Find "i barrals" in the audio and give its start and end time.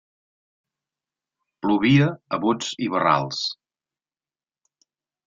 2.87-3.43